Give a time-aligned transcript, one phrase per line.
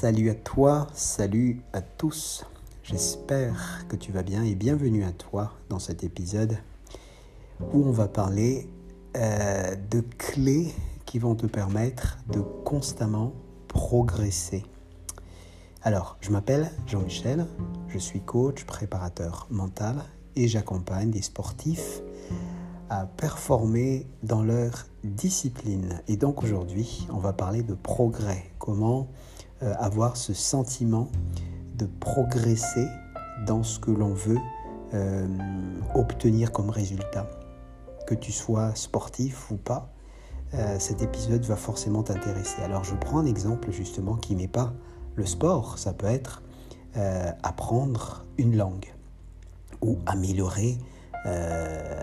[0.00, 2.44] Salut à toi, salut à tous.
[2.84, 6.56] J'espère que tu vas bien et bienvenue à toi dans cet épisode
[7.72, 8.68] où on va parler
[9.16, 10.72] euh, de clés
[11.04, 13.32] qui vont te permettre de constamment
[13.66, 14.64] progresser.
[15.82, 17.44] Alors, je m'appelle Jean-Michel,
[17.88, 20.04] je suis coach, préparateur mental
[20.36, 22.02] et j'accompagne des sportifs
[22.88, 26.00] à performer dans leur discipline.
[26.06, 29.08] Et donc aujourd'hui, on va parler de progrès, comment
[29.64, 31.08] euh, avoir ce sentiment
[31.74, 32.86] de progresser
[33.44, 34.38] dans ce que l'on veut
[34.94, 35.26] euh,
[35.96, 37.28] obtenir comme résultat.
[38.06, 39.90] Que tu sois sportif ou pas,
[40.54, 42.62] euh, cet épisode va forcément t'intéresser.
[42.62, 44.72] Alors je prends un exemple justement qui n'est pas
[45.16, 46.42] le sport, ça peut être
[47.44, 48.92] apprendre une langue
[49.82, 50.78] ou améliorer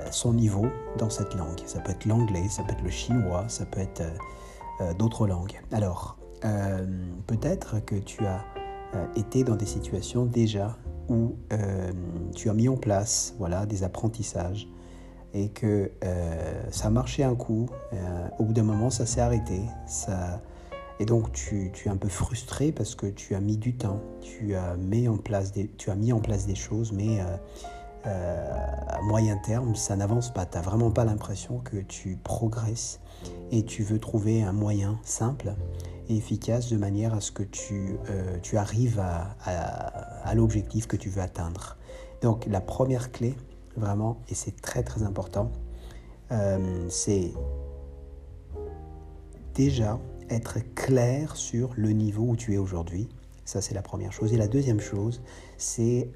[0.10, 1.60] son niveau dans cette langue.
[1.66, 4.04] Ça peut être l'anglais, ça peut être le chinois, ça peut être
[4.98, 5.60] d'autres langues.
[5.74, 6.86] Alors, euh,
[7.28, 8.46] peut-être que tu as
[8.96, 10.78] euh, été dans des situations déjà
[11.10, 11.92] où euh,
[12.36, 14.68] tu as mis en place voilà, des apprentissages
[15.34, 15.92] et que
[16.72, 17.68] ça a marché un coup,
[18.40, 19.60] au bout d'un moment ça s'est arrêté.
[19.86, 20.42] Ça...
[21.02, 24.00] Et donc tu, tu, es un peu frustré parce que tu as mis du temps,
[24.22, 27.20] tu as mis en place des, tu as mis en place des choses, mais
[28.06, 30.46] à moyen terme ça n'avance pas.
[30.46, 33.02] Tu n'as vraiment pas l'impression que tu progresses
[33.52, 35.54] et tu veux trouver un moyen simple
[36.10, 39.36] efficace de manière à ce que tu, euh, arrives à,
[40.24, 41.78] à, l'objectif que tu veux atteindre.
[42.22, 43.36] Donc la première clé,
[43.76, 45.52] vraiment, et c'est très très important,
[46.32, 47.34] euh, c'est
[49.54, 53.08] déjà être clair sur le niveau où tu es aujourd'hui.
[53.46, 54.34] Ça, c'est la première chose.
[54.34, 55.22] Et la deuxième chose,
[55.58, 56.10] c'est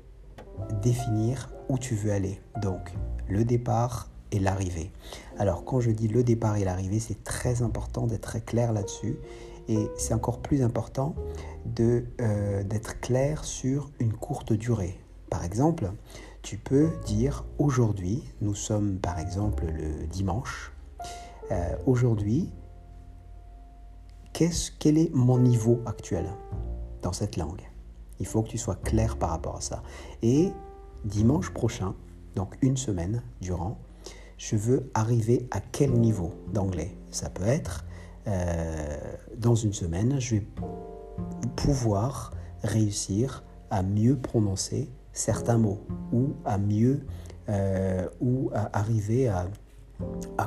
[0.81, 2.41] définir où tu veux aller.
[2.61, 2.93] Donc,
[3.27, 4.91] le départ et l'arrivée.
[5.37, 9.17] Alors, quand je dis le départ et l'arrivée, c'est très important d'être très clair là-dessus
[9.69, 11.15] et c'est encore plus important
[11.79, 14.99] euh, d'être clair sur une courte durée.
[15.29, 15.91] Par exemple,
[16.41, 20.73] tu peux dire aujourd'hui, nous sommes par exemple le dimanche,
[21.51, 22.51] euh, aujourd'hui,
[24.33, 26.25] quel est mon niveau actuel
[27.01, 27.61] dans cette langue?
[28.19, 29.83] Il faut que tu sois clair par rapport à ça.
[30.21, 30.51] Et
[31.03, 31.93] dimanche prochain,
[32.35, 33.77] donc une semaine durant,
[34.37, 36.95] je veux arriver à quel niveau d'anglais?
[37.11, 37.85] Ça peut être
[38.29, 38.97] euh,
[39.37, 40.45] dans une semaine, je vais
[41.55, 42.31] pouvoir
[42.63, 45.81] réussir à mieux prononcer certains mots
[46.11, 47.05] ou à mieux
[47.49, 49.47] euh, ou à arriver à,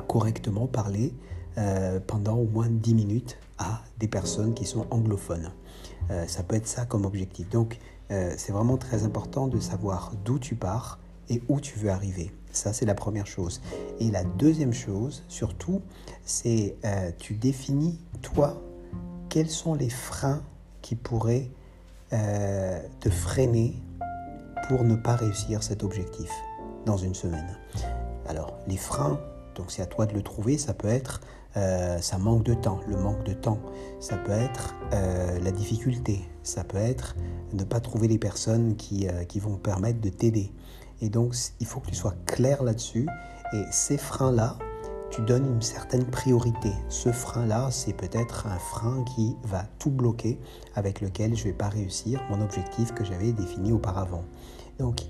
[0.07, 1.13] correctement parler
[1.57, 5.51] euh, pendant au moins 10 minutes à des personnes qui sont anglophones.
[6.27, 7.49] ça peut être ça comme objectif.
[7.49, 7.77] Donc
[8.09, 12.31] c'est vraiment très important de savoir d'où tu pars et où tu veux arriver.
[12.53, 13.61] Ça, c'est la première chose.
[13.99, 15.81] Et la deuxième chose, surtout,
[16.23, 18.61] c'est euh, tu définis, toi,
[19.27, 20.43] quels sont les freins
[20.83, 21.49] qui pourraient
[22.13, 23.73] euh, te freiner
[24.67, 26.29] pour ne pas réussir cet objectif
[26.85, 27.57] dans une semaine.
[28.27, 29.19] Alors, les freins,
[29.55, 31.21] donc c'est à toi de le trouver, ça peut être
[31.57, 33.59] euh, ça manque de temps, le manque de temps,
[33.99, 37.15] ça peut être la difficulté, ça peut être
[37.51, 40.51] ne pas trouver les personnes qui, qui vont permettre de t'aider,
[41.01, 43.07] et donc, il faut que tu sois clair là-dessus.
[43.53, 44.57] Et ces freins-là,
[45.11, 46.71] tu donnes une certaine priorité.
[46.89, 50.39] Ce frein-là, c'est peut-être un frein qui va tout bloquer,
[50.75, 54.23] avec lequel je ne vais pas réussir mon objectif que j'avais défini auparavant.
[54.79, 55.01] Donc,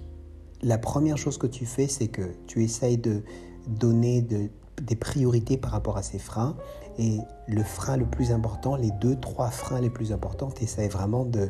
[0.62, 3.24] la première chose que tu fais, c'est que tu essayes de
[3.68, 6.58] donner des priorités par rapport à ces freins.
[6.98, 10.88] Et le frein le plus important, les deux, trois freins les plus importants, tu essaies
[10.88, 11.50] vraiment de,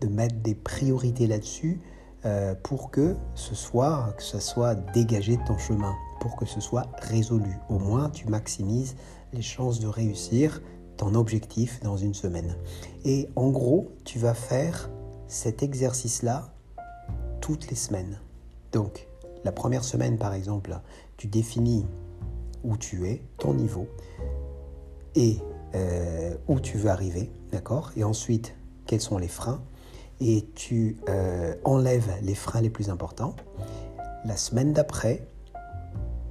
[0.00, 1.80] de mettre des priorités là-dessus
[2.24, 6.60] euh, pour que ce soit, que ce soit dégagé de ton chemin, pour que ce
[6.60, 7.56] soit résolu.
[7.68, 8.96] Au moins, tu maximises
[9.32, 10.60] les chances de réussir
[10.96, 12.56] ton objectif dans une semaine.
[13.04, 14.90] Et en gros, tu vas faire
[15.28, 16.52] cet exercice-là
[17.40, 18.20] toutes les semaines.
[18.72, 19.08] Donc,
[19.44, 20.78] la première semaine, par exemple,
[21.16, 21.86] tu définis
[22.64, 23.88] où tu es, ton niveau,
[25.14, 25.38] et
[25.74, 27.92] euh, où tu veux arriver, d'accord?
[27.96, 28.54] Et ensuite,
[28.86, 29.62] quels sont les freins?
[30.20, 33.34] Et tu euh, enlèves les freins les plus importants.
[34.24, 35.26] La semaine d'après,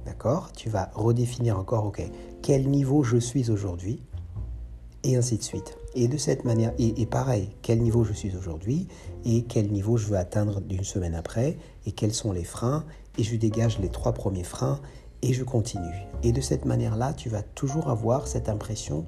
[0.06, 2.02] d'accord, tu vas redéfinir encore, ok,
[2.42, 4.00] quel niveau je suis aujourd'hui,
[5.02, 5.76] et ainsi de suite.
[5.94, 8.86] Et de cette manière, et, pareil, quel niveau je suis aujourd'hui,
[9.24, 11.56] et quel niveau je veux atteindre d'une semaine après,
[11.86, 12.84] et quels sont les freins,
[13.18, 14.80] et je dégage les trois premiers freins,
[15.22, 16.06] et je continue.
[16.22, 19.04] Et de cette manière-là, tu vas toujours avoir cette impression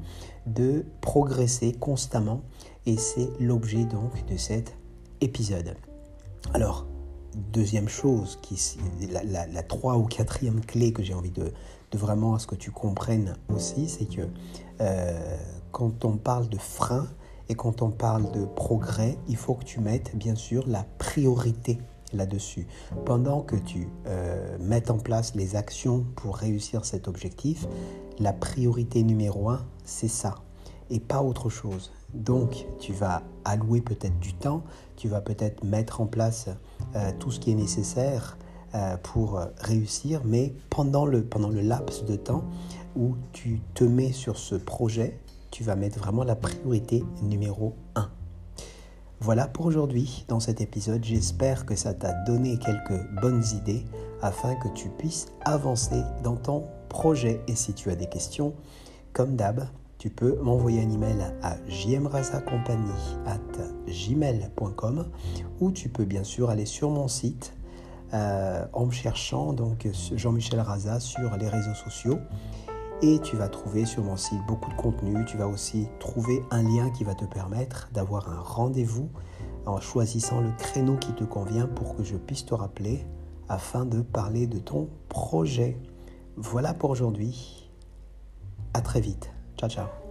[0.47, 2.43] de progresser constamment
[2.87, 4.75] et c'est l'objet donc de cet
[5.21, 5.77] épisode.
[6.55, 6.87] Alors,
[7.53, 8.61] deuxième chose, qui,
[9.11, 11.53] la, la, trois ou quatrième clé que j'ai envie de,
[11.91, 14.23] de, vraiment à ce que tu comprennes aussi, c'est que
[14.81, 15.37] euh,
[15.71, 17.07] quand on parle de frein,
[17.49, 21.79] Et quand on parle de progrès, il faut que tu mettes bien sûr la priorité
[22.13, 22.67] là-dessus.
[23.05, 27.67] Pendant que tu euh, mets en place les actions pour réussir cet objectif,
[28.19, 30.37] la priorité numéro un, c'est ça
[30.89, 31.91] et pas autre chose.
[32.15, 34.63] Donc, tu vas allouer peut-être du temps,
[34.97, 36.49] tu vas peut-être mettre en place
[36.95, 38.37] euh, tout ce qui est nécessaire
[38.75, 42.45] euh, pour réussir, mais pendant le, pendant le laps de temps
[42.97, 45.19] où tu te mets sur ce projet,
[45.51, 48.11] tu vas mettre vraiment la priorité numéro un.
[49.21, 51.05] Voilà pour aujourd'hui dans cet épisode.
[51.05, 53.85] J'espère que ça t'a donné quelques bonnes idées
[54.21, 57.41] afin que tu puisses avancer dans ton projet.
[57.47, 58.53] Et si tu as des questions,
[59.13, 59.69] comme d'hab,
[60.03, 61.59] tu peux m'envoyer un email à
[63.89, 65.07] gmail.com
[65.61, 67.55] ou tu peux bien sûr aller sur mon site
[68.13, 72.19] euh, en me cherchant donc Jean-Michel Raza sur les réseaux sociaux
[73.01, 75.25] et tu vas trouver sur mon site beaucoup de contenu.
[75.25, 79.09] Tu vas aussi trouver un lien qui va te permettre d'avoir un rendez-vous
[79.67, 83.07] en choisissant le créneau qui te convient pour que je puisse te rappeler
[83.49, 85.79] afin de parler de ton projet.
[86.37, 87.71] Voilà pour aujourd'hui.
[88.75, 89.33] À très vite.
[89.63, 90.02] 大家。